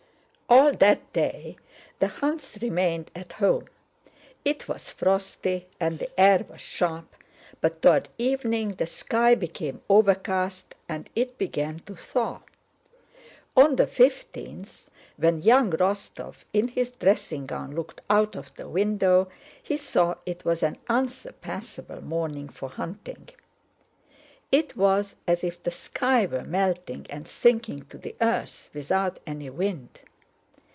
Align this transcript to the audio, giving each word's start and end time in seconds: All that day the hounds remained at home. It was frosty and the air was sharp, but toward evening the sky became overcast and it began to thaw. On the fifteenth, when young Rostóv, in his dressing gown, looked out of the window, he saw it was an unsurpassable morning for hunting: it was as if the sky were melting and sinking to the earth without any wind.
All 0.61 0.73
that 0.73 1.13
day 1.13 1.55
the 1.99 2.07
hounds 2.09 2.57
remained 2.61 3.09
at 3.15 3.31
home. 3.33 3.69
It 4.43 4.67
was 4.67 4.89
frosty 4.89 5.67
and 5.79 5.97
the 5.97 6.09
air 6.19 6.45
was 6.49 6.59
sharp, 6.59 7.15
but 7.61 7.81
toward 7.81 8.09
evening 8.17 8.69
the 8.75 8.85
sky 8.85 9.33
became 9.33 9.81
overcast 9.87 10.75
and 10.89 11.09
it 11.15 11.37
began 11.37 11.79
to 11.85 11.95
thaw. 11.95 12.41
On 13.55 13.77
the 13.77 13.87
fifteenth, 13.87 14.89
when 15.15 15.41
young 15.41 15.71
Rostóv, 15.71 16.43
in 16.51 16.67
his 16.67 16.89
dressing 16.89 17.45
gown, 17.45 17.73
looked 17.73 18.01
out 18.09 18.35
of 18.35 18.53
the 18.55 18.67
window, 18.67 19.29
he 19.63 19.77
saw 19.77 20.15
it 20.25 20.43
was 20.43 20.63
an 20.63 20.77
unsurpassable 20.89 22.01
morning 22.03 22.49
for 22.49 22.67
hunting: 22.67 23.29
it 24.51 24.75
was 24.75 25.15
as 25.25 25.45
if 25.45 25.63
the 25.63 25.71
sky 25.71 26.25
were 26.25 26.43
melting 26.43 27.07
and 27.09 27.25
sinking 27.25 27.85
to 27.85 27.97
the 27.97 28.17
earth 28.19 28.69
without 28.73 29.17
any 29.25 29.49
wind. 29.49 30.01